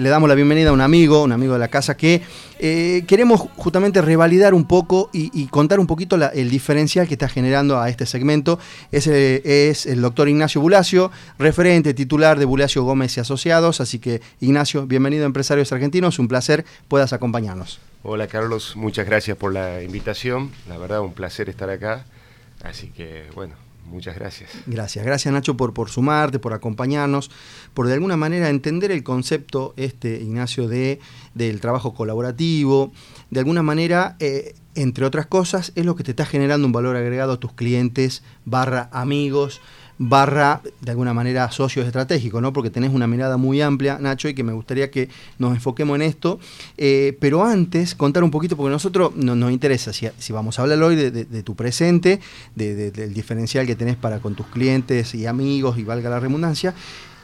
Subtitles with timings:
[0.00, 2.22] Le damos la bienvenida a un amigo, un amigo de la casa, que
[2.60, 7.80] eh, queremos justamente revalidar un poco y, contar un poquito el diferencial que está generando
[7.80, 8.60] a este segmento.
[8.92, 13.80] Es, eh, es, el doctor Ignacio Bulacio, referente titular de Bulacio Gómez y Asociados.
[13.80, 16.20] Así que, Ignacio, bienvenido Empresarios Argentinos.
[16.20, 17.80] Un placer puedas acompañarnos.
[18.04, 18.76] Hola, Carlos.
[18.76, 20.52] Muchas gracias por la invitación.
[20.68, 22.04] La verdad, un placer estar acá.
[22.62, 23.56] Así que, bueno,
[23.90, 24.50] Muchas gracias.
[24.66, 27.30] Gracias, gracias Nacho por, por sumarte, por acompañarnos,
[27.74, 31.00] por de alguna manera entender el concepto, este Ignacio, de,
[31.34, 32.92] del trabajo colaborativo.
[33.30, 36.96] De alguna manera, eh, entre otras cosas, es lo que te está generando un valor
[36.96, 39.60] agregado a tus clientes, barra amigos,
[39.98, 42.52] barra, de alguna manera, socios estratégicos, ¿no?
[42.52, 46.02] Porque tenés una mirada muy amplia, Nacho, y que me gustaría que nos enfoquemos en
[46.02, 46.38] esto.
[46.76, 50.82] Eh, pero antes, contar un poquito, porque nosotros no, nos interesa, si, vamos a hablar
[50.82, 52.20] hoy de, tu presente,
[52.54, 56.74] del diferencial que tenés para con tus clientes y amigos, y valga la redundancia,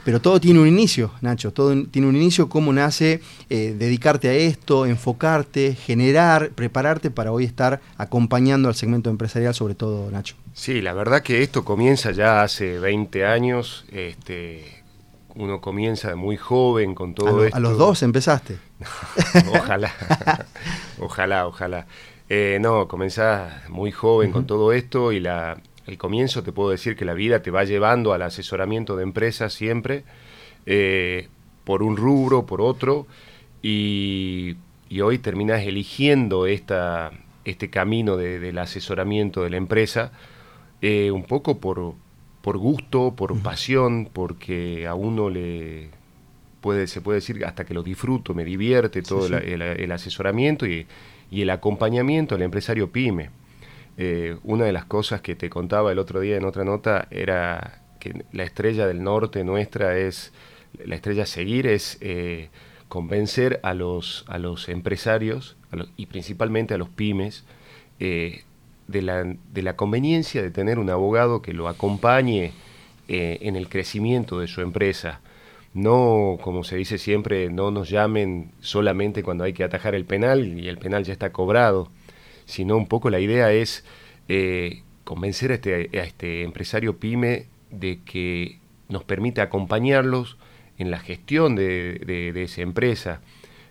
[0.05, 4.35] pero todo tiene un inicio, Nacho, todo tiene un inicio, cómo nace eh, dedicarte a
[4.35, 10.37] esto, enfocarte, generar, prepararte para hoy estar acompañando al segmento empresarial, sobre todo, Nacho.
[10.53, 14.83] Sí, la verdad que esto comienza ya hace 20 años, este,
[15.35, 17.57] uno comienza muy joven con todo a esto.
[17.57, 18.59] ¿A los dos empezaste?
[19.49, 19.93] ojalá,
[20.99, 21.87] ojalá, ojalá.
[22.29, 26.97] Eh, no, comenzás muy joven con todo esto y la, el comienzo te puedo decir
[26.97, 30.05] que la vida te va llevando al asesoramiento de empresas siempre,
[30.67, 31.29] eh,
[31.65, 33.07] por un rubro, por otro,
[33.63, 34.57] y,
[35.03, 37.11] hoy terminas eligiendo esta,
[37.45, 40.13] este camino del asesoramiento de la empresa,
[40.83, 41.95] eh, un poco por,
[42.43, 45.91] por gusto, por pasión, porque a uno le
[46.61, 50.87] puede, se puede decir hasta que lo disfruto, me divierte todo El, asesoramiento y,
[51.31, 53.31] y el acompañamiento al empresario pyme.
[53.97, 57.81] Eh, una de las cosas que te contaba el otro día en otra nota era
[58.01, 60.33] que la estrella del norte nuestra es,
[60.85, 62.49] la estrella a seguir es eh,
[62.89, 65.57] convencer a los, a los empresarios
[65.97, 67.45] y principalmente a los pymes
[68.01, 68.43] eh,
[68.89, 72.53] de, la, de, la, conveniencia de tener un abogado que lo acompañe
[73.07, 75.21] en el crecimiento de su empresa.
[75.75, 80.59] No, como se dice siempre, no nos llamen solamente cuando hay que atajar el penal
[80.59, 81.91] y el penal ya está cobrado
[82.47, 83.85] sino un poco la idea es
[84.29, 90.37] eh, convencer a este, a este empresario pyme de que nos permite acompañarlos
[90.79, 93.21] en la gestión de, esa empresa,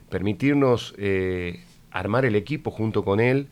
[0.10, 3.48] permitirnos eh, armar el equipo junto con él,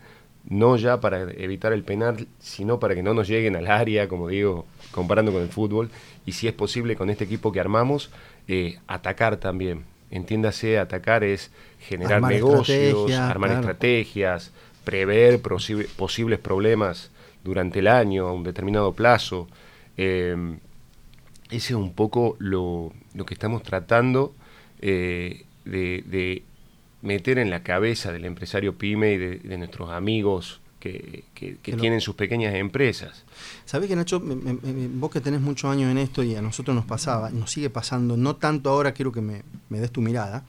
[0.50, 4.28] no ya para evitar el penal, sino para que no nos lleguen al área, como
[4.28, 5.90] digo, comparando con el fútbol,
[6.26, 8.10] y si es posible con este equipo que armamos,
[8.48, 9.84] eh, atacar también.
[10.10, 14.52] Entiéndase, atacar es generar negocios, armar estrategias,
[14.84, 17.12] prever posibles problemas
[17.44, 19.48] durante el año, a un determinado plazo.
[19.98, 20.58] Eh,
[21.52, 22.94] ese es un poco lo,
[23.26, 24.34] que estamos tratando
[24.82, 26.44] eh, de,
[27.02, 31.24] meter en la cabeza del empresario pyme y de, nuestros amigos que,
[31.62, 33.26] tienen sus pequeñas empresas.
[33.66, 37.30] Sabés que Nacho, vos que tenés muchos años en esto y a nosotros nos pasaba,
[37.32, 40.46] nos sigue pasando, no tanto ahora, quiero que me, des tu mirada.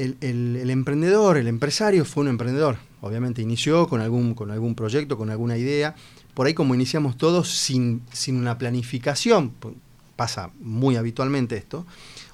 [0.00, 5.30] El, emprendedor, el empresario fue un emprendedor, obviamente inició con algún, con algún proyecto, con
[5.30, 5.94] alguna idea.
[6.34, 9.52] Por ahí como iniciamos todos sin, sin una planificación,
[10.16, 11.86] pasa muy habitualmente esto.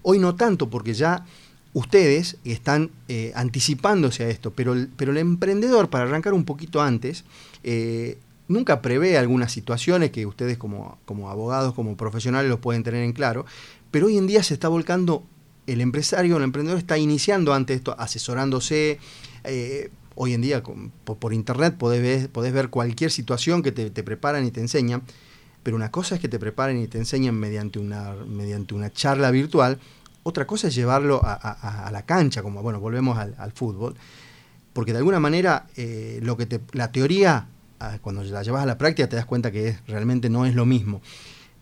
[0.03, 1.25] Hoy no tanto porque ya
[1.73, 6.81] ustedes están eh, anticipándose a esto, pero el, pero el emprendedor, para arrancar un poquito
[6.81, 7.25] antes,
[7.65, 13.03] eh, nunca prevé algunas situaciones que ustedes como, como abogados, como profesionales los pueden tener
[13.03, 13.45] en claro,
[13.91, 15.25] pero hoy en día se está volcando,
[15.67, 18.99] el empresario, el emprendedor está iniciando ante esto, asesorándose,
[19.45, 24.61] eh, hoy en día por, internet podés ver, cualquier situación que te, preparan y te
[24.61, 25.03] enseñan,
[25.63, 29.31] pero una cosa es que te preparen y te enseñan mediante una, mediante una charla
[29.31, 29.79] virtual,
[30.23, 33.95] otra cosa es llevarlo a, la cancha, como bueno, volvemos al, fútbol,
[34.73, 37.49] porque de alguna manera eh, lo que te, la teoría,
[37.79, 40.67] ah, cuando la llevas a la práctica te das cuenta que realmente no es lo
[40.67, 41.01] mismo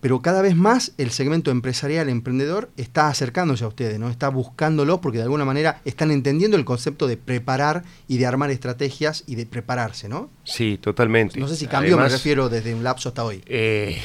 [0.05, 4.11] pero cada vez más el segmento empresarial emprendedor está acercándose a ustedes, ¿no?
[4.11, 8.51] Está buscándolo porque de alguna manera están entendiendo el concepto de preparar y de armar
[8.51, 10.29] estrategias y de prepararse, ¿no?
[10.45, 11.41] Sí, totalmente.
[11.41, 13.43] No sé si cambió, me refiero desde un lapso hasta hoy.
[13.47, 13.97] Eh,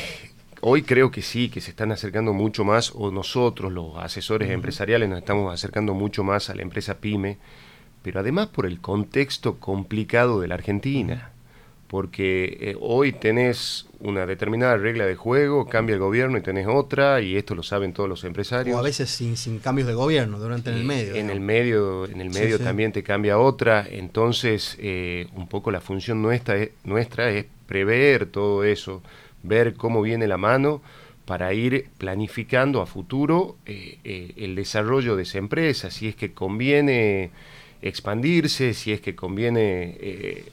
[0.62, 5.10] hoy creo que sí, que se están acercando mucho más, o nosotros, los asesores empresariales,
[5.10, 7.40] nos estamos acercando mucho más a la empresa PyME,
[8.04, 11.34] pero además por el contexto complicado de la Argentina
[11.89, 17.19] porque eh, hoy tenés una determinada regla de juego, cambia el gobierno y tenés otra,
[17.19, 18.77] y esto lo saben todos los empresarios.
[18.77, 21.15] O a veces sin, sin cambios de gobierno, durante en el medio.
[21.15, 25.81] En el medio, en el medio también te cambia otra, entonces eh, un poco la
[25.81, 29.01] función nuestra es, nuestra es prever todo eso,
[29.42, 30.81] ver cómo viene la mano,
[31.25, 36.33] para ir planificando a futuro eh, eh, el desarrollo de esa empresa, si es que
[36.33, 37.31] conviene
[37.81, 40.45] expandirse, si es que conviene eh,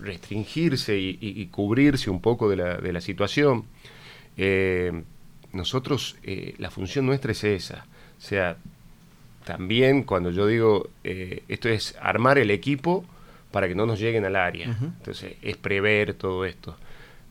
[0.00, 3.64] restringirse y, cubrirse un poco de la, de la situación.
[5.52, 6.16] nosotros,
[6.58, 7.86] la función nuestra es esa,
[8.18, 8.56] o sea,
[9.44, 13.04] también cuando yo digo, esto es armar el equipo
[13.50, 16.76] para que no nos lleguen al área, entonces es prever todo esto,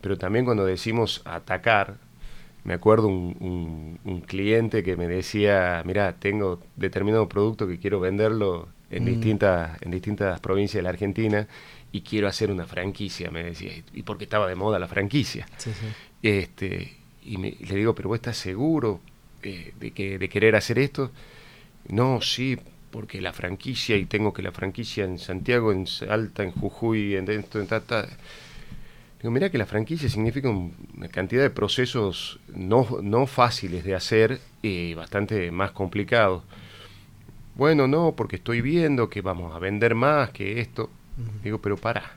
[0.01, 1.98] pero también cuando decimos atacar,
[2.63, 8.68] me acuerdo un, un, cliente que me decía, mira, tengo determinado producto que quiero venderlo
[8.92, 9.06] en, mm.
[9.06, 11.48] distintas, en distintas provincias de la Argentina
[11.91, 15.47] y quiero hacer una franquicia, me decía, y porque estaba de moda la franquicia.
[16.21, 19.01] Este, y le digo, pero vos estás seguro
[19.41, 21.12] eh, de, que, de querer hacer esto?
[21.88, 22.57] No, sí,
[22.91, 27.25] porque la franquicia, y tengo que la franquicia en Santiago, en Salta, en Jujuy, en
[27.25, 28.07] dentro, en Tata
[29.21, 34.39] Digo, mira que la franquicia significa una cantidad de procesos no, no fáciles de hacer
[34.62, 36.44] y bastante más complicados.
[37.56, 40.89] Bueno, no, porque estoy viendo que vamos a vender más que esto.
[41.44, 42.13] Digo, pero para.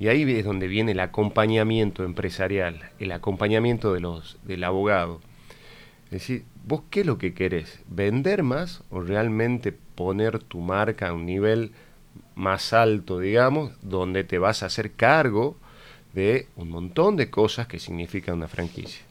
[0.00, 5.20] Y ahí es donde viene el acompañamiento empresarial, el acompañamiento de los, del abogado.
[6.06, 7.80] Es decir, ¿vos qué es lo que querés?
[7.88, 11.72] ¿Vender más o realmente poner tu marca a un nivel
[12.36, 15.56] más alto, digamos, donde te vas a hacer cargo
[16.14, 19.02] de un montón de cosas que significa una franquicia.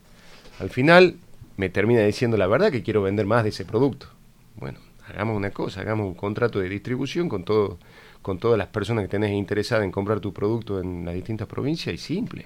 [0.59, 1.17] Al final
[1.57, 4.07] me termina diciendo la verdad que quiero vender más de ese producto.
[4.55, 7.77] Bueno, hagamos una cosa, hagamos un contrato de distribución con todo
[8.21, 11.93] con todas las personas que tenés interesadas en comprar tu producto en las distintas provincias
[11.93, 12.45] y simple.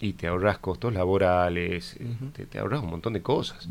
[0.00, 1.96] Y te ahorras costos laborales,
[2.32, 3.68] te, te, ahorras un montón de cosas.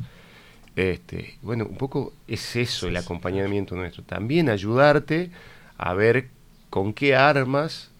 [0.76, 4.04] Este, bueno, un poco es eso el acompañamiento nuestro.
[4.04, 5.32] También ayudarte
[5.78, 6.30] a ver
[6.70, 7.92] con qué armas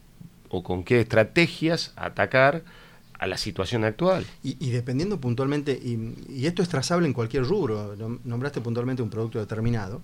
[0.50, 2.64] o con qué estrategias atacar
[3.20, 4.26] a la situación actual.
[4.44, 10.02] Y, dependiendo puntualmente, y, esto es trazable en cualquier rubro, nombraste puntualmente un producto determinado,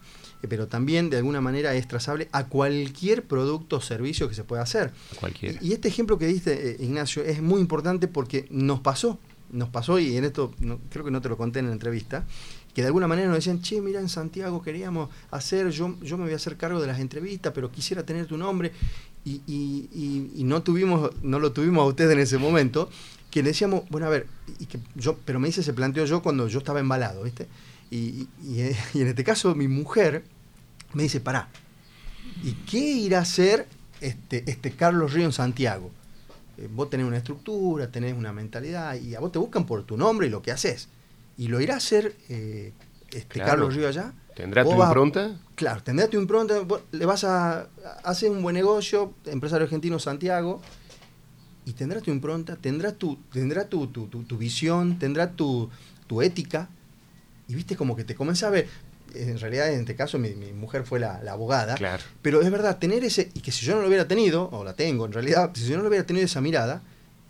[0.48, 4.62] pero también de alguna manera es trazable a cualquier producto o servicio que se pueda
[4.62, 4.92] hacer.
[5.62, 9.20] Y, este ejemplo que diste, eh, Ignacio, es muy importante porque nos pasó,
[9.52, 10.54] nos pasó, y en esto
[10.90, 12.26] creo que no te lo conté en la entrevista,
[12.74, 16.24] que de alguna manera nos decían, che, mira, en Santiago queríamos hacer, yo, yo me
[16.24, 18.72] voy a hacer cargo de las entrevistas, pero quisiera tener tu nombre
[19.24, 22.90] y, y, y, no tuvimos, no lo tuvimos a usted en ese momento,
[23.32, 24.28] que le decíamos, bueno, a ver,
[24.60, 27.48] y que yo, pero me dice, se planteó yo cuando yo estaba embalado, ¿viste?
[27.90, 28.28] Y,
[28.96, 30.24] en este caso mi mujer
[30.94, 31.50] me dice, pará,
[32.44, 33.68] ¿y qué irá a hacer
[34.02, 35.92] este, este Carlos Río en Santiago?
[36.58, 39.98] Eh, vos tenés una estructura, tenés una mentalidad, y a vos te buscan por tu
[39.98, 40.90] nombre y lo que haces.
[41.38, 42.74] ¿Y lo irá a hacer eh,
[43.12, 44.14] este Carlos Río allá?
[44.36, 45.40] ¿Tendrá tu impronta?
[45.56, 46.56] Claro, tendrá tu impronta.
[46.92, 47.68] Le vas a
[48.04, 50.62] hacer un buen negocio, empresario argentino Santiago,
[51.66, 55.70] y tendrá tu impronta, tendrá tu, tendrá tu, tu, tu, visión, tendrá tu,
[56.08, 56.70] tu, ética.
[57.48, 58.68] Y viste como que te comienza a ver.
[59.14, 61.76] En realidad, en este caso, mi, mujer fue la, abogada.
[61.76, 62.04] Claro.
[62.22, 63.30] Pero es verdad, tener ese.
[63.34, 65.78] Y que si yo no lo hubiera tenido, o la tengo en realidad, si yo
[65.78, 66.82] no lo hubiera tenido esa mirada,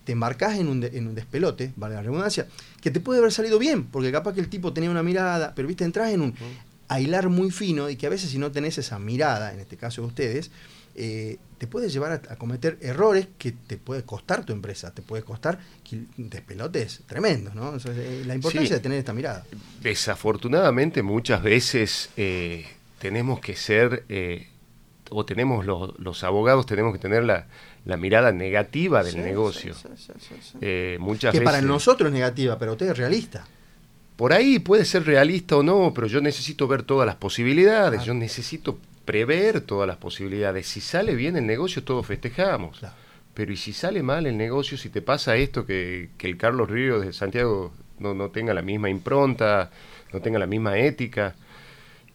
[0.03, 2.47] te embarcás en un, en un despelote, vale la redundancia,
[2.81, 5.67] que te puede haber salido bien, porque capaz que el tipo tenía una mirada, pero
[5.67, 6.35] viste, entras en un,
[6.89, 9.77] a hilar muy fino y que a veces si no tenés esa mirada, en este
[9.77, 10.51] caso de ustedes,
[10.95, 15.23] eh, te puede llevar a, cometer errores que te puede costar tu empresa, te puede
[15.23, 15.59] costar
[16.17, 17.77] despelotes tremendos, ¿no?
[17.77, 19.45] Eh, la importancia de tener esta mirada.
[19.81, 22.65] Desafortunadamente muchas veces eh,
[22.99, 24.05] tenemos que ser,
[25.09, 27.47] o tenemos los, abogados tenemos que tener la,
[27.97, 29.73] mirada negativa del negocio.
[30.99, 33.47] muchas que para nosotros es negativa, pero usted es realista.
[34.17, 38.13] Por ahí puede ser realista o no, pero yo necesito ver todas las posibilidades, yo
[38.13, 40.67] necesito prever todas las posibilidades.
[40.67, 42.79] Si sale bien el negocio, todos festejamos.
[43.33, 47.05] Pero ¿y si sale mal el negocio, si te pasa esto, que, el Carlos Ríos
[47.05, 49.71] de Santiago no, no, tenga la misma impronta,
[50.11, 51.35] no tenga la misma ética?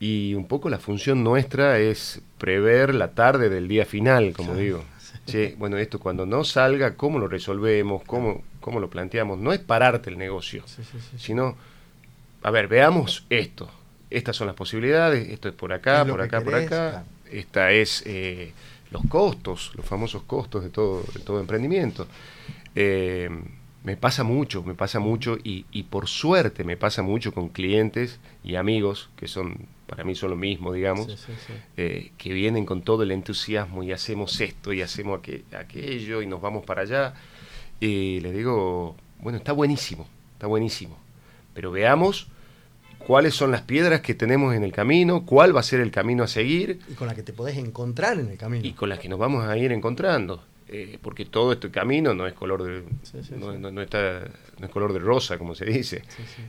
[0.00, 4.85] Y un poco la función nuestra es prever la tarde del día final, como digo.
[5.59, 8.04] bueno, esto cuando no salga, ¿cómo lo resolvemos?
[8.04, 9.38] ¿Cómo, cómo lo planteamos?
[9.38, 10.62] No es pararte el negocio,
[11.16, 11.57] sino
[12.42, 13.68] a ver, veamos esto.
[14.11, 17.05] Estas son las posibilidades, esto es por acá, por acá, por acá.
[17.31, 18.53] Esta es eh,
[18.91, 22.07] los costos, los famosos costos de todo, de todo emprendimiento.
[22.75, 23.29] Eh,
[23.85, 28.57] me pasa mucho, me pasa mucho y, por suerte me pasa mucho con clientes y
[28.57, 31.29] amigos que son, para mí son lo mismo, digamos,
[31.77, 35.21] eh, que vienen con todo el entusiasmo y hacemos esto y hacemos
[35.57, 37.15] aquello y nos vamos para allá.
[37.81, 40.99] Y les digo, bueno, está buenísimo, está buenísimo
[41.59, 42.29] pero veamos
[43.09, 46.25] cuáles son las piedras que tenemos en el camino, cuál va a ser el camino
[46.25, 46.81] a seguir.
[46.91, 48.67] Y con las que te podés encontrar en el camino.
[48.67, 50.45] Y con las que nos vamos a ir encontrando.
[50.69, 52.85] eh, porque todo este camino no es color de,
[53.38, 56.03] no, está, no es color de rosa, como se dice.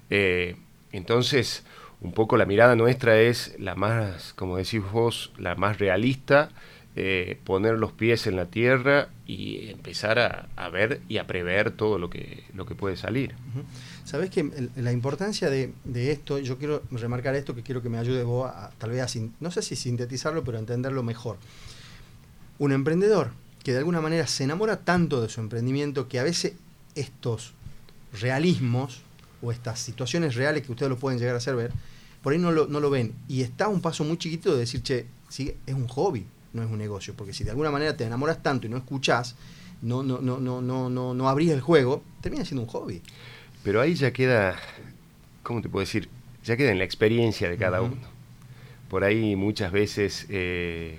[0.10, 0.58] Eh,
[0.92, 1.64] entonces,
[2.02, 6.50] un poco la mirada nuestra es la más, como decís vos, la más realista,
[6.96, 12.00] eh, poner los pies en la tierra y empezar a, ver y a prever todo
[12.00, 13.36] lo que, lo que puede salir.
[14.06, 18.24] Sabes que la importancia de, esto, yo quiero remarcar esto que quiero que me ayude
[18.24, 21.38] vos a, tal vez a, no sé si sintetizarlo, pero a entenderlo mejor.
[22.58, 23.32] Un emprendedor
[23.64, 26.54] que de alguna manera se enamora tanto de su emprendimiento que a veces
[26.96, 27.54] estos
[28.20, 29.04] realismos
[29.42, 31.72] o estas situaciones reales que ustedes lo pueden llegar a hacer ver,
[32.24, 33.14] por ahí no lo, no lo ven.
[33.28, 36.70] Y está un paso muy chiquito de decir, che, sí, es un hobby, no es
[36.70, 37.14] un negocio.
[37.16, 39.36] Porque si de alguna manera te enamoras tanto y no escuchás,
[39.82, 43.02] no, no, no, no, no, no, no abrís el juego, termina siendo un hobby.
[43.64, 44.58] Pero ahí ya queda,
[45.44, 46.10] ¿cómo te puedo decir?
[46.44, 47.98] Ya queda en la experiencia de cada uno.
[48.90, 50.98] Por ahí muchas veces eh,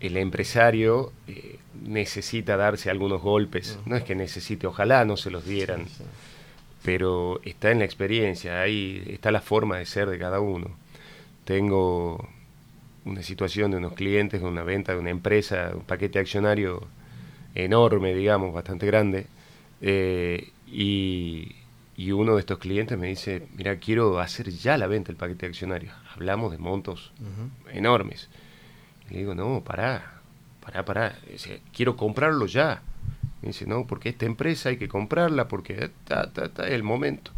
[0.00, 3.78] el empresario eh, necesita darse algunos golpes.
[3.86, 5.86] No es que necesite, ojalá no se los dieran,
[6.82, 10.70] pero está en la experiencia, ahí está la forma de ser de cada uno.
[11.44, 12.28] Tengo
[13.04, 16.86] una situación de unos clientes, de una venta de una empresa, un paquete accionario
[17.54, 19.26] enorme, digamos, bastante grande,
[19.80, 21.56] eh, y,
[22.12, 25.92] uno de estos clientes me dice, mira, quiero hacer ya la venta del paquete accionario.
[26.14, 27.12] Hablamos de montos
[27.72, 28.28] enormes.
[29.10, 30.20] Le digo, no, pará,
[30.60, 31.18] pará, pará.
[31.30, 32.82] Dice, quiero comprarlo ya.
[33.42, 37.32] Me dice, no, porque esta empresa hay que comprarla porque está, está, está el momento.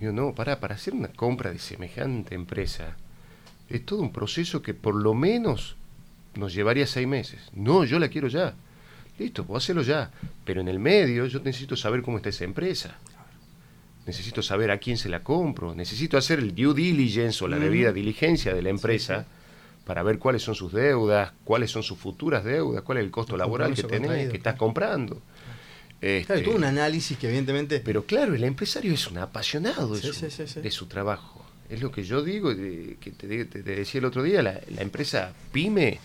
[0.00, 2.96] Digo, no, pará, para hacer una compra de semejante empresa
[3.68, 5.76] es todo un proceso que por lo menos
[6.34, 7.40] nos llevaría seis meses.
[7.52, 8.54] No, yo la quiero ya.
[9.18, 10.10] Listo, puedo hacerlo ya.
[10.44, 12.96] Pero en el medio yo necesito saber cómo está esa empresa.
[14.06, 15.74] Necesito saber a quién se la compro.
[15.74, 19.26] Necesito hacer el due diligence o la debida diligencia de la empresa
[19.84, 23.36] para ver cuáles son sus deudas, cuáles son sus futuras deudas, cuál es el costo
[23.36, 25.20] laboral que tenés, que estás comprando.
[26.00, 27.80] Este, todo un análisis que evidentemente...
[27.80, 31.44] Pero claro, el empresario es un apasionado de, su, de su trabajo.
[31.70, 35.98] Es lo que yo digo, que te, decía el otro día, la, empresa pyme,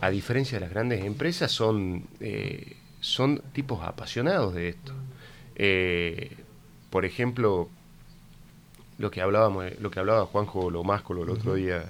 [0.00, 4.92] a diferencia de las grandes empresas, son, eh, son tipos apasionados de esto.
[5.56, 6.36] Eh,
[6.90, 7.70] por ejemplo,
[8.98, 11.84] lo que hablábamos, lo que hablaba Juanjo Lomáscolo el otro día,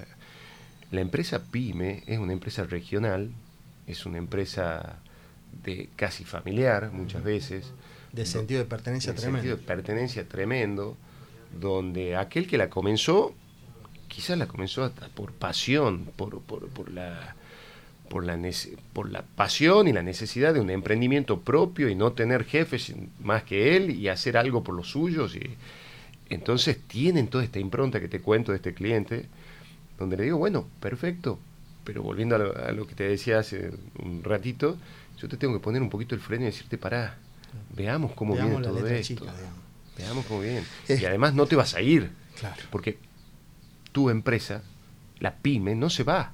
[0.92, 3.30] la empresa PYME es una empresa regional,
[3.86, 4.98] es una empresa
[5.64, 7.72] de casi familiar muchas veces.
[8.12, 9.38] De sentido de pertenencia tremendo.
[9.38, 10.96] sentido de pertenencia tremendo,
[11.58, 13.34] donde aquel que la comenzó,
[14.08, 17.36] quizás la comenzó hasta por pasión, por, por, por la
[18.10, 18.36] por la,
[18.92, 22.92] por la pasión y la necesidad de un emprendimiento propio y no tener jefes
[23.22, 25.36] más que él y hacer algo por los suyos.
[25.36, 25.56] Y,
[26.28, 29.26] entonces tienen toda esta impronta que te cuento de este cliente,
[29.96, 31.38] donde le digo, bueno, perfecto,
[31.84, 33.70] pero volviendo a lo, que te decía hace
[34.02, 34.76] un ratito,
[35.16, 37.16] yo te tengo que poner un poquito el freno y decirte, pará,
[37.76, 39.24] veamos cómo viene todo esto.
[40.00, 40.62] Veamos cómo viene.
[40.88, 42.62] Y además no te vas a ir, claro.
[42.70, 42.98] porque
[43.92, 44.62] tu empresa,
[45.18, 46.32] la pyme, no se va.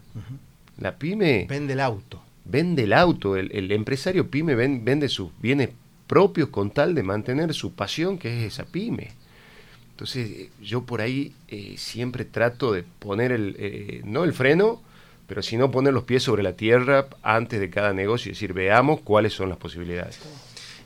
[0.78, 1.46] La pyme...
[1.48, 2.22] Vende el auto.
[2.44, 3.36] Vende el auto.
[3.36, 5.70] El, empresario pyme vende sus bienes
[6.06, 9.10] propios con tal de mantener su pasión, que es esa pyme.
[9.90, 14.82] Entonces eh, yo por ahí eh, siempre trato de poner el, eh, no el freno,
[15.26, 19.00] pero sino poner los pies sobre la tierra antes de cada negocio y decir, veamos
[19.00, 20.20] cuáles son las posibilidades.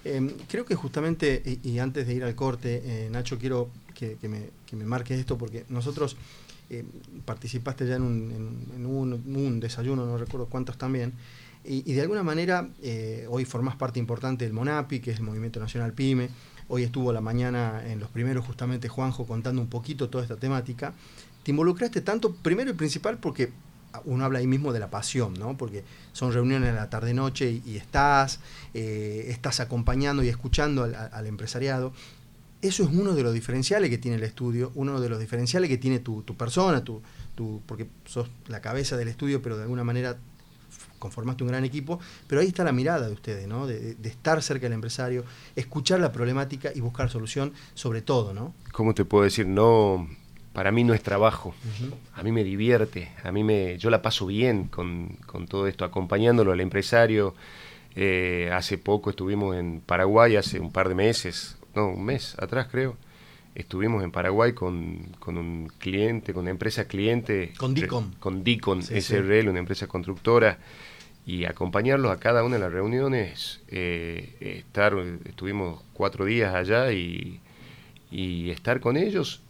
[0.05, 4.77] Em, creo que justamente, y, antes de ir al corte, Nacho, quiero que, me, que
[4.77, 6.17] marques esto, porque nosotros
[7.25, 11.13] participaste ya en un, un, desayuno, no recuerdo cuántos también,
[11.65, 12.69] y, de alguna manera
[13.29, 16.31] hoy formás parte importante del MONAPI, que es el Movimiento Nacional PYME,
[16.73, 20.95] Hoy estuvo la mañana en los primeros justamente Juanjo contando un poquito toda esta temática.
[21.43, 23.51] Te involucraste tanto, primero y principal, porque
[24.05, 25.57] uno habla ahí mismo de la pasión, ¿no?
[25.57, 28.41] Porque son reuniones a la tarde-noche y, estás,
[28.75, 31.93] eh, estás acompañando y escuchando al, empresariado.
[32.63, 35.79] Eso es uno de los diferenciales que tiene el estudio, uno de los diferenciales que
[35.79, 37.03] tiene tu, persona, tu,
[37.35, 40.19] tu, porque sos la cabeza del estudio, pero de alguna manera
[41.01, 43.67] conformaste un gran equipo, pero ahí está la mirada de ustedes, ¿no?
[43.67, 45.25] De, estar cerca del empresario,
[45.57, 48.55] escuchar la problemática y buscar solución sobre todo, ¿no?
[48.71, 49.47] ¿Cómo te puedo decir?
[49.47, 50.07] No,
[50.53, 51.55] para mí no es trabajo,
[52.15, 56.53] a mí me divierte, a mí me, yo la paso bien con, todo esto, acompañándolo
[56.53, 57.35] al empresario.
[57.97, 62.69] Eh, hace poco estuvimos en Paraguay, hace un par de meses, no, un mes atrás
[62.71, 62.97] creo,
[63.55, 67.53] estuvimos en Paraguay con, un cliente, con una empresa cliente.
[67.57, 68.15] Con Dicon.
[68.19, 70.59] Con Dicon SRL, una empresa constructora
[71.27, 77.41] y acompañarlos a cada una de las reuniones, eh, estar, estuvimos cuatro días allá y,
[78.11, 79.41] estar con ellos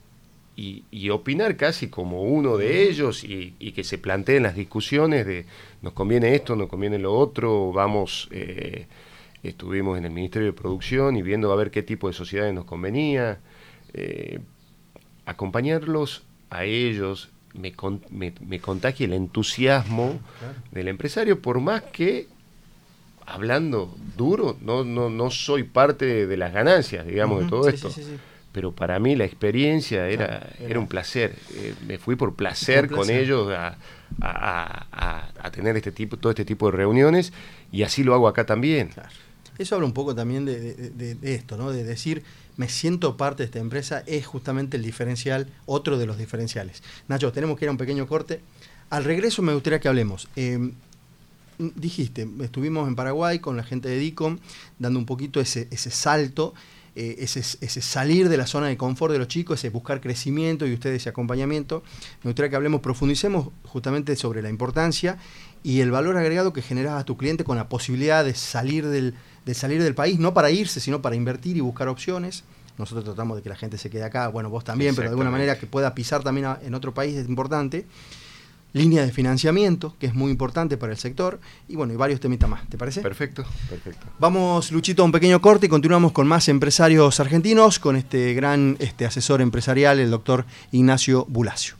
[0.57, 5.47] y, opinar casi como uno de ellos y, que se planteen las discusiones de
[5.83, 8.87] nos conviene esto, nos conviene lo otro, vamos, eh,
[9.43, 12.67] estuvimos en el Ministerio de Producción y viendo a ver qué tipo de sociedades nos
[12.67, 13.41] convenía,
[13.95, 14.41] eh,
[15.25, 17.73] acompañarlos a ellos, me,
[18.11, 20.21] me, contagia el entusiasmo
[20.71, 22.29] del empresario, por más que
[23.25, 27.91] hablando duro, no, no, no soy parte de, las ganancias, digamos, de todo esto
[28.53, 31.37] pero para mí la experiencia era, era, un placer.
[31.55, 33.77] Eh, me fui por placer, con ellos a,
[35.53, 37.33] tener este tipo, todo este tipo de reuniones
[37.73, 38.91] y así lo hago acá también.
[39.59, 41.71] Eso habla un poco también de, esto, ¿no?
[41.71, 42.23] de decir,
[42.57, 46.83] me siento parte de esta empresa, es justamente el diferencial, otro de los diferenciales.
[47.09, 48.41] Nacho, tenemos que ir a un pequeño corte.
[48.89, 50.29] Al regreso me gustaría que hablemos.
[50.35, 50.73] Eh,
[51.59, 54.39] dijiste, estuvimos en Paraguay con la gente de DICOM,
[54.79, 56.55] dando un poquito ese, ese salto
[56.97, 57.43] eh, ese,
[57.83, 61.09] salir de la zona de confort de los chicos, ese buscar crecimiento y ustedes ese
[61.09, 61.83] acompañamiento.
[62.23, 65.19] Me gustaría que hablemos, profundicemos justamente sobre la importancia
[65.63, 69.15] y el valor agregado que generas a tu cliente con la posibilidad de salir del,
[69.47, 72.45] de salir del país, no para irse, sino para invertir y buscar opciones.
[72.79, 75.31] Nosotros tratamos de que la gente se quede acá, bueno, vos también, pero de alguna
[75.31, 77.87] manera que pueda pisar también en otro país es importante
[78.73, 82.49] línea de financiamiento, que es muy importante para el sector, y bueno, y varios temitas
[82.49, 83.01] más, ¿te parece?
[83.01, 84.07] Perfecto, perfecto.
[84.19, 88.77] Vamos, Luchito, a un pequeño corte y continuamos con más empresarios argentinos, con este gran
[88.79, 91.75] este asesor empresarial, el doctor Ignacio Bulacio.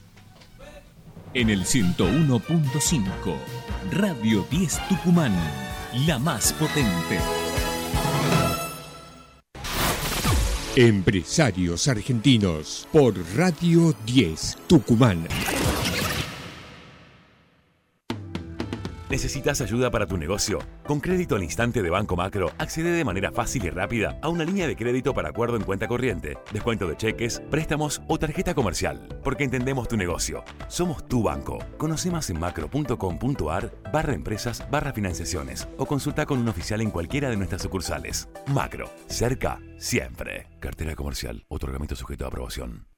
[1.33, 3.35] En el 101.5,
[3.91, 5.33] Radio 10 Tucumán,
[6.05, 7.19] la más potente.
[10.75, 15.27] Empresarios argentinos por Radio 10 Tucumán.
[19.11, 20.59] ¿Necesitas ayuda para tu negocio?
[20.85, 24.45] Con crédito al instante de Banco Macro, accede de manera fácil y rápida a una
[24.45, 29.05] línea de crédito para acuerdo en cuenta corriente, descuento de cheques, préstamos o tarjeta comercial.
[29.21, 30.45] Porque entendemos tu negocio.
[30.69, 31.59] Somos tu banco.
[31.77, 37.29] Conoce más en macro.com.ar barra empresas barra financiaciones o consulta con un oficial en cualquiera
[37.29, 38.29] de nuestras sucursales.
[38.47, 38.89] Macro.
[39.07, 39.59] Cerca.
[39.77, 40.47] Siempre.
[40.61, 41.43] Cartera comercial.
[41.49, 42.90] Otorgamiento sujeto a aprobación.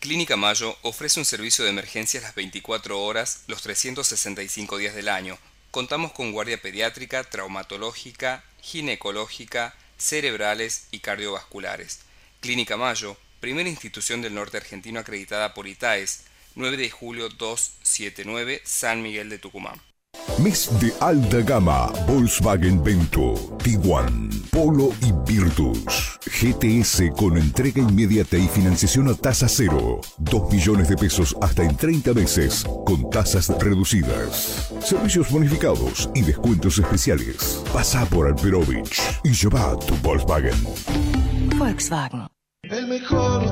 [0.00, 5.36] Clínica Mayo ofrece un servicio de emergencias las 24 horas, los 365 días del año.
[5.72, 11.98] Contamos con guardia pediátrica, traumatológica, ginecológica, cerebrales y cardiovasculares.
[12.40, 19.02] Clínica Mayo, primera institución del norte argentino acreditada por ITAES, 9 de julio 279, San
[19.02, 19.87] Miguel de Tucumán.
[20.36, 26.18] Mes de alta gama, Volkswagen Vento, Tiguan, Polo y Virtus.
[26.26, 30.00] GTS con entrega inmediata y financiación a tasa cero.
[30.18, 34.72] 2 millones de pesos hasta en 30 meses, con tasas reducidas.
[34.80, 37.64] Servicios bonificados y descuentos especiales.
[37.72, 40.54] Pasa por Alperovich y lleva tu Volkswagen.
[41.56, 42.28] Volkswagen.
[42.62, 43.44] El mejor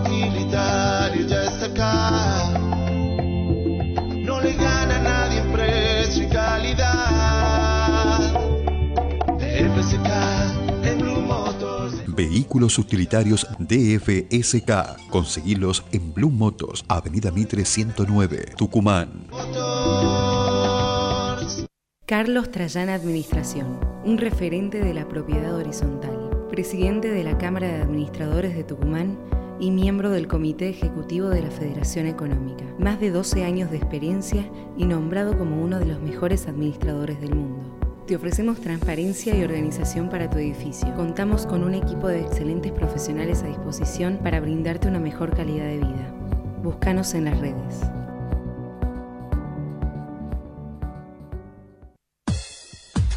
[12.36, 15.08] Vehículos utilitarios DFSK.
[15.08, 19.26] Conseguilos en Blue Motos, Avenida Mitre 109, Tucumán.
[22.04, 28.54] Carlos Trayana Administración, un referente de la propiedad horizontal, presidente de la Cámara de Administradores
[28.54, 29.18] de Tucumán
[29.58, 32.64] y miembro del Comité Ejecutivo de la Federación Económica.
[32.78, 34.46] Más de 12 años de experiencia
[34.76, 37.65] y nombrado como uno de los mejores administradores del mundo.
[38.06, 40.94] Te ofrecemos transparencia y organización para tu edificio.
[40.94, 45.78] Contamos con un equipo de excelentes profesionales a disposición para brindarte una mejor calidad de
[45.78, 46.14] vida.
[46.62, 47.95] Búscanos en las redes.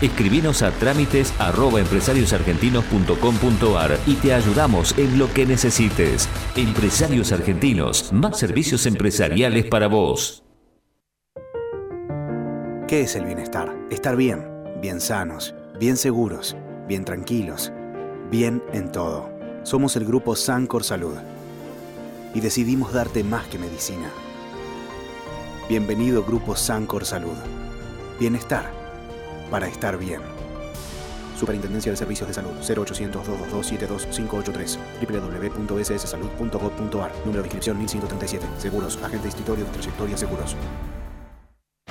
[0.00, 1.32] Escribinos a trámites
[4.06, 6.28] y te ayudamos en lo que necesites.
[6.56, 10.44] Empresarios Argentinos, más servicios empresariales para vos.
[12.86, 13.76] ¿Qué es el bienestar?
[13.90, 14.46] Estar bien,
[14.80, 16.56] bien sanos, bien seguros,
[16.86, 17.72] bien tranquilos
[18.30, 19.30] bien en todo.
[19.62, 21.16] Somos el grupo Sancor Salud
[22.34, 24.10] y decidimos darte más que medicina.
[25.68, 27.36] Bienvenido Grupo Sancor Salud.
[28.18, 28.77] Bienestar
[29.50, 30.22] para estar bien.
[31.38, 39.28] Superintendencia de Servicios de Salud 0800 222 72583 www.sssalud.gov.ar Número de inscripción 1137 Seguros, agente
[39.28, 40.56] institutorio de trayectoria seguros.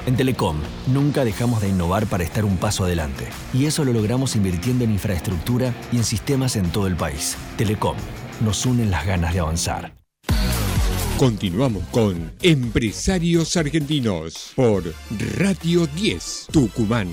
[0.06, 3.28] En Telecom, nunca dejamos de innovar para estar un paso adelante.
[3.54, 7.36] Y eso lo logramos invirtiendo en infraestructura y en sistemas en todo el país.
[7.58, 7.98] Telecom,
[8.40, 9.97] nos unen las ganas de avanzar.
[11.18, 14.84] Continuamos con Empresarios Argentinos por
[15.36, 17.10] Radio 10 Tucumán.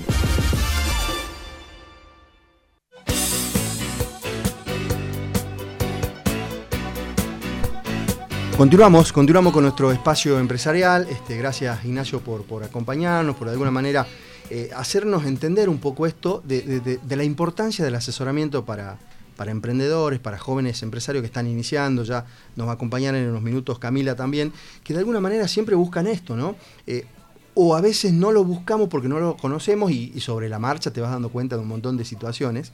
[8.55, 11.07] Continuamos, continuamos con nuestro espacio empresarial.
[11.09, 14.05] Este, gracias Ignacio por, por acompañarnos, por de alguna manera
[14.51, 18.99] eh, hacernos entender un poco esto de, la importancia del asesoramiento para,
[19.35, 22.03] para, emprendedores, para jóvenes empresarios que están iniciando.
[22.03, 25.75] Ya nos va a acompañar en unos minutos Camila también, que de alguna manera siempre
[25.75, 26.55] buscan esto, ¿no?
[26.87, 27.05] Eh,
[27.53, 30.99] o a veces no lo buscamos porque no lo conocemos y, sobre la marcha te
[30.99, 32.73] vas dando cuenta de un montón de situaciones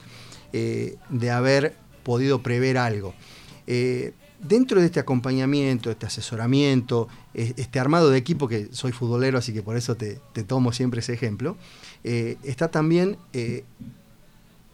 [0.52, 3.14] eh, de haber podido prever algo
[4.42, 9.62] dentro de este acompañamiento, este asesoramiento, este armado de equipo, que soy futbolero, así que
[9.62, 11.56] por eso te, tomo siempre ese ejemplo,
[12.04, 13.64] eh, está también eh,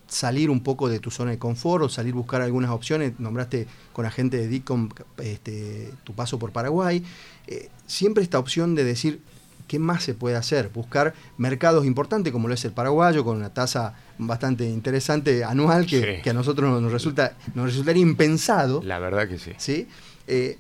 [0.09, 3.13] salir un poco de tu zona de confort o salir a buscar algunas opciones.
[3.19, 7.05] Nombraste con agente de DICOM este, tu paso por Paraguay.
[7.47, 9.21] Eh, siempre esta opción de decir,
[9.69, 10.71] ¿qué más se puede hacer?
[10.71, 16.23] Buscar mercados importantes como lo es el paraguayo, con una tasa bastante interesante anual que,
[16.29, 18.83] a nosotros nos resulta nos resultaría impensado.
[18.83, 19.53] La verdad que sí.
[19.59, 19.87] ¿sí?
[20.27, 20.59] Eh,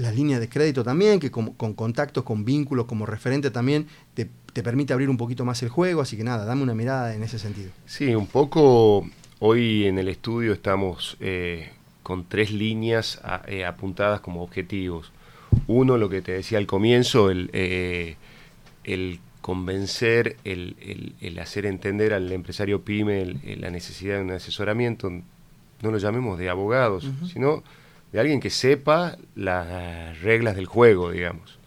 [0.00, 4.28] las líneas de crédito también, que con, contactos, con vínculos, como referente también, te,
[4.62, 7.38] permite abrir un poquito más el juego, así que nada, dame una mirada en ese
[7.38, 7.70] sentido.
[7.86, 9.08] Sí, un poco,
[9.38, 11.70] hoy en el estudio estamos eh,
[12.02, 15.12] con tres líneas eh, apuntadas como objetivos.
[15.66, 17.50] Uno, lo que te decía al comienzo, el,
[18.84, 23.24] el convencer, el, el, hacer entender al empresario pyme
[23.58, 27.62] la necesidad de un asesoramiento, no lo llamemos de abogados, sino
[28.12, 31.58] de alguien que sepa las reglas del juego, digamos.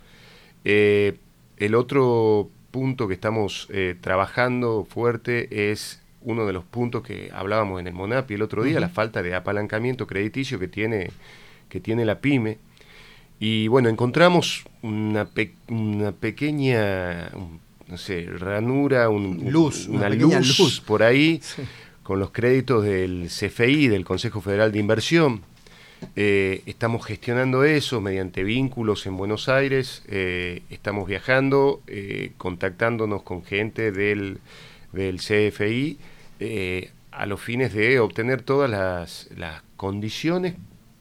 [0.65, 1.17] Eh,
[1.57, 7.79] el otro punto que estamos eh, trabajando fuerte es uno de los puntos que hablábamos
[7.79, 11.11] en el MONAPI el otro día, la falta de apalancamiento crediticio que tiene,
[11.69, 12.57] que tiene la pyme.
[13.39, 15.29] Y bueno, encontramos una,
[15.67, 17.29] una pequeña,
[17.87, 21.41] no sé, ranura, un, luz, una, luz, por ahí,
[22.01, 25.41] con los créditos del CFI, del Consejo Federal de Inversión.
[26.15, 33.43] Eh, estamos gestionando eso mediante vínculos en Buenos Aires, eh, estamos viajando, eh, contactándonos con
[33.43, 34.39] gente del,
[34.91, 35.99] del CFI
[37.11, 40.55] a los fines de obtener todas las, las condiciones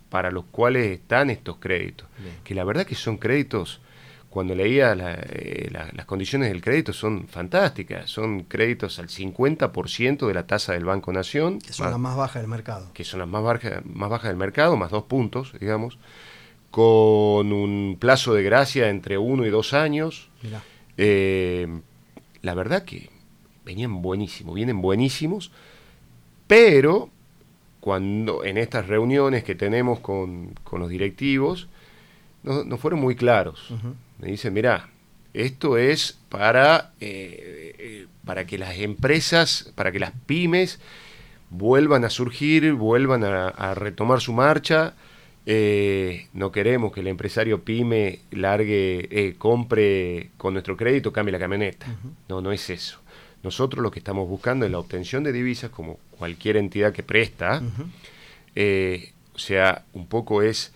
[0.09, 2.07] para los cuales están estos créditos.
[2.45, 3.81] Que la verdad que son créditos,
[4.33, 8.09] cuando leía eh, las condiciones del crédito, son fantásticas.
[8.09, 11.59] Son créditos al 50% de la tasa del Banco Nación.
[11.59, 12.91] Que son las más bajas del mercado.
[12.95, 15.99] Que son las más, bajas, más bajas del mercado, más dos puntos, digamos.
[16.71, 20.31] Con un plazo de gracia entre uno y dos años.
[20.97, 21.69] Eh,
[22.41, 23.11] la verdad que
[23.67, 25.53] venían buenísimos, vienen buenísimos,
[26.47, 27.11] pero
[27.81, 31.69] cuando en estas reuniones que tenemos con, los directivos,
[32.43, 33.73] no, fueron muy claros.
[34.19, 34.89] Me dicen, mira,
[35.35, 40.81] esto es para, eh, eh, para que las empresas, para que las pymes
[41.51, 44.95] vuelvan a surgir, vuelvan a, retomar su marcha.
[45.45, 51.87] Eh, no queremos que el empresario pyme largue, compre con nuestro crédito, cambie la camioneta.
[52.29, 53.03] No, no es eso.
[53.43, 57.61] Nosotros lo que estamos buscando es la obtención de divisas como cualquier entidad que presta.
[58.55, 60.73] Eh, o sea, un poco es,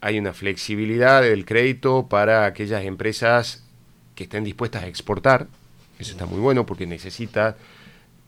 [0.00, 3.64] hay una flexibilidad del crédito para aquellas empresas
[4.14, 5.48] que estén dispuestas a exportar.
[5.98, 7.56] Eso está muy bueno porque necesita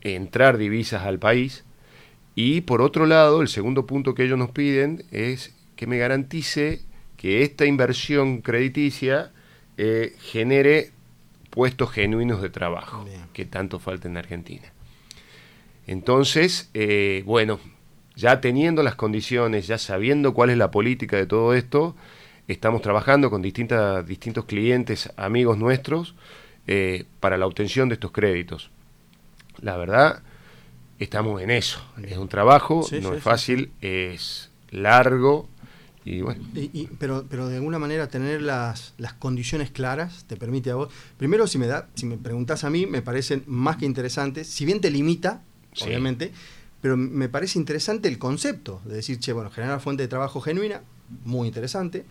[0.03, 1.65] entrar divisas al país.
[2.35, 6.83] Y por otro lado, el segundo punto que ellos nos piden es que me garantice
[7.17, 9.33] que esta inversión crediticia
[9.77, 10.91] eh, genere
[11.51, 14.73] puestos genuinos de trabajo que tanto falta en Argentina.
[15.87, 17.61] Entonces, eh, bueno,
[18.15, 21.97] ya teniendo las condiciones, ya sabiendo cuál es la política de todo esto,
[22.49, 26.15] estamos trabajando con distintas, distintos clientes, amigos nuestros,
[26.67, 28.71] eh, para la obtención de estos créditos.
[29.61, 30.23] La verdad,
[30.99, 31.81] estamos en eso.
[32.03, 35.49] Es un trabajo, no es fácil, es largo,
[36.05, 40.93] y pero, pero de alguna manera tener las, las, condiciones claras te permite a vos.
[41.17, 44.49] Primero, si me da, si me preguntas a mí, me parecen más que interesantes.
[44.49, 45.43] Si bien te limita,
[45.81, 46.33] obviamente,
[46.83, 50.83] pero me parece interesante el concepto de decir, che, bueno, generar fuente de trabajo genuina,
[51.25, 52.05] muy interesante,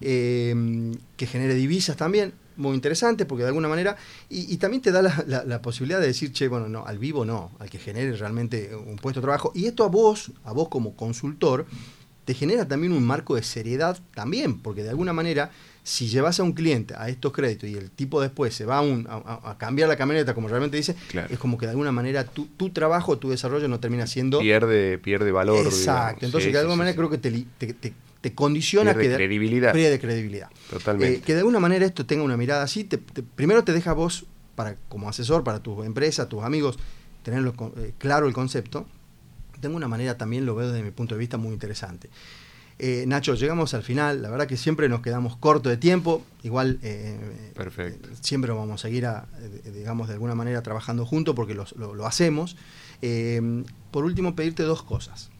[0.00, 3.96] eh, que genere divisas también, muy interesante, porque de alguna manera,
[4.28, 7.70] y, también te da la, posibilidad de decir, che, bueno, no, al vivo no, al
[7.70, 9.52] que genere realmente un puesto de trabajo.
[9.54, 11.66] Y esto a vos, a vos como consultor,
[12.24, 15.52] te genera también un marco de seriedad también, porque de alguna manera,
[15.86, 19.56] si llevas a un cliente a estos créditos y el tipo después se va a,
[19.56, 20.96] cambiar la camioneta, como realmente dice,
[21.30, 24.40] es como que de alguna manera tu, tu, trabajo, tu desarrollo no termina siendo...
[24.40, 25.64] Pierde, pierde valor.
[25.64, 29.72] Exacto, entonces de alguna manera creo que te, te, te condiciona pierde que credibilidad.
[29.72, 30.50] de credibilidad.
[30.68, 31.18] Totalmente.
[31.18, 32.82] Eh, que de alguna manera esto tenga una mirada así,
[33.36, 36.80] primero te deja vos, para, como asesor para tu empresa, tus amigos,
[37.22, 38.88] tenerlo eh, claro el concepto.
[39.60, 42.10] Tengo una manera también, lo veo desde mi punto de vista, muy interesante.
[42.78, 46.78] Eh, Nacho, llegamos al final, la verdad que siempre nos quedamos corto de tiempo, igual
[47.54, 48.10] Perfecto.
[48.20, 49.06] siempre vamos a seguir,
[49.72, 52.56] digamos, de alguna manera trabajando juntos porque lo, lo hacemos.
[53.90, 55.30] por último, pedirte dos cosas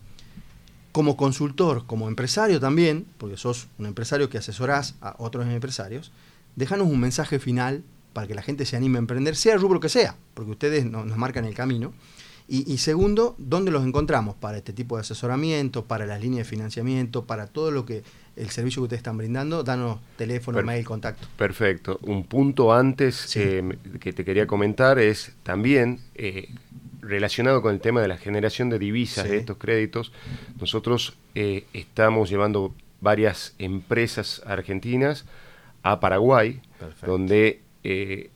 [0.97, 6.11] como consultor, como empresario también, porque sos un empresario que asesorás a otros empresarios,
[6.55, 9.79] déjanos un mensaje final para que la gente se anime a emprender, sea el rubro
[9.79, 11.93] que sea, porque ustedes nos marcan el camino.
[12.49, 17.25] Y, segundo, ¿dónde los encontramos para este tipo de asesoramiento, para las líneas de financiamiento,
[17.25, 18.05] para todo lo que
[18.37, 19.65] el servicio que ustedes están brindando?
[19.65, 21.27] Danos teléfono, mail, contacto.
[21.37, 21.99] Perfecto.
[22.03, 26.49] Un punto antes eh, que te quería comentar es también eh,
[27.07, 30.13] relacionado con el tema de la generación de divisas de estos créditos,
[30.61, 35.25] nosotros eh, estamos llevando varias empresas argentinas
[35.83, 36.61] a Paraguay,
[37.05, 38.31] donde eh,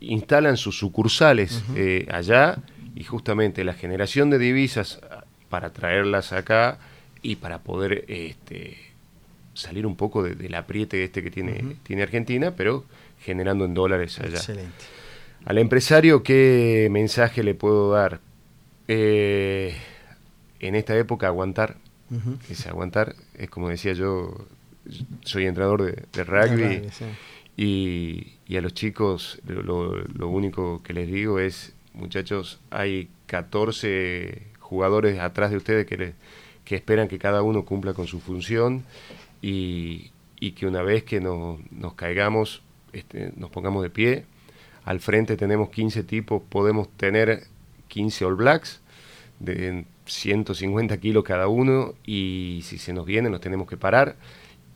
[0.00, 2.58] instalan sus sucursales eh, allá
[2.94, 5.00] y justamente la generación de divisas
[5.48, 6.78] para traerlas acá
[7.22, 8.78] y para poder este,
[9.54, 12.84] salir un poco del apriete este que tiene, tiene Argentina, pero
[13.22, 14.36] generando en dólares allá.
[14.36, 14.84] Excelente.
[15.44, 18.20] Al empresario, ¿qué mensaje le puedo dar?
[18.88, 19.74] Eh,
[20.60, 21.76] en esta época, aguantar.
[22.48, 24.34] Es aguantar, es como decía yo,
[25.22, 26.88] soy entrenador de, rugby.
[27.56, 35.50] y, a los chicos lo, único que les digo es, muchachos, hay 14 jugadores atrás
[35.50, 36.14] de ustedes que,
[36.74, 38.84] esperan que cada uno cumpla con su función
[39.42, 40.12] y,
[40.56, 44.24] que una vez que nos caigamos, este, nos pongamos de pie
[44.84, 47.44] al frente tenemos 15 tipos, podemos tener
[47.88, 48.80] 15 All Blacks
[49.38, 54.16] de 150 kilos cada uno y si se nos viene nos tenemos que parar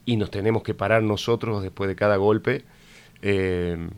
[0.06, 2.64] y nos tenemos que parar nosotros después de cada golpe.
[3.22, 3.88] Eh,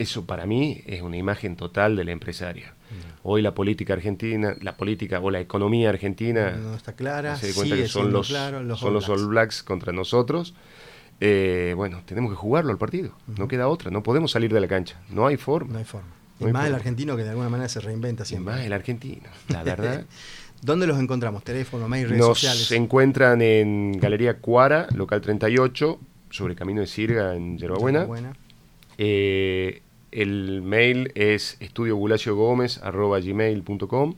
[0.00, 2.74] eso para mí es una imagen total de la empresaria.
[3.22, 7.54] Hoy la política argentina, la política o la economía argentina no está clara, se da
[7.54, 10.54] cuenta que son los, son los All Blacks contra nosotros
[11.20, 13.12] eh, bueno, tenemos que jugarlo al partido.
[13.36, 13.90] No queda otra.
[13.90, 15.00] No podemos salir de la cancha.
[15.10, 15.74] No hay forma.
[15.74, 16.08] No hay forma.
[16.40, 18.54] y más el argentino que de alguna manera se reinventa siempre.
[18.54, 20.04] más el argentino, la verdad.
[20.62, 21.42] ¿Dónde los encontramos?
[21.44, 22.66] ¿Teléfono, mail, redes sociales?
[22.66, 25.98] Se encuentran en Galería Cuara, local 38,
[26.30, 28.06] sobre Camino de Sirga, en Yerbabuena.
[28.98, 34.14] Eh, el mail es estudiogulaciogomez.gmail.com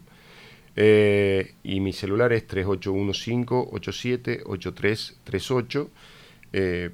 [0.75, 5.91] eh, y mi celular es 3815 878338
[6.55, 6.91] eh,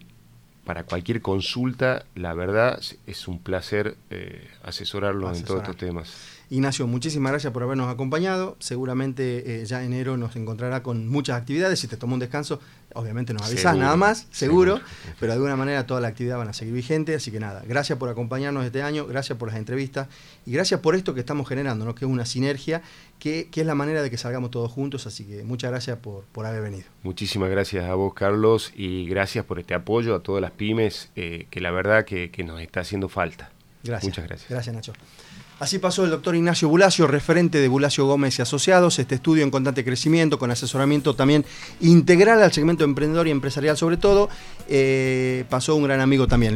[0.65, 6.38] para cualquier consulta, la verdad es un placer eh, asesorarlos en todos estos temas.
[6.51, 8.57] Ignacio, muchísimas gracias por habernos acompañado.
[8.59, 11.79] Seguramente eh, ya enero nos encontrará con muchas actividades.
[11.79, 12.59] Si te toma un descanso,
[12.95, 14.81] obviamente nos avisás nada más, seguro,
[15.21, 17.15] pero de alguna manera toda la actividad van a seguir vigente.
[17.15, 20.09] Así que nada, gracias por acompañarnos este año, gracias por las entrevistas
[20.47, 21.95] y gracias por esto que estamos generando, ¿no?
[21.95, 22.81] que es una sinergia,
[23.19, 25.07] que, es la manera de que salgamos todos juntos.
[25.07, 26.85] Así que muchas gracias por, por haber venido.
[27.03, 31.47] Muchísimas gracias a vos, Carlos, y gracias por este apoyo a todas las pymes, eh,
[31.51, 33.51] que la verdad que, que nos está haciendo falta.
[33.85, 34.11] Gracias.
[34.11, 34.51] Muchas gracias.
[34.51, 34.93] Gracias, Nacho.
[35.59, 39.51] Así pasó el doctor Ignacio Bulacio, referente de Bulacio Gómez y Asociados, este estudio en
[39.51, 41.45] constante crecimiento, con asesoramiento también
[41.81, 44.29] integral al segmento emprendedor y empresarial sobre todo.
[44.69, 46.55] Eh, pasó un gran amigo también.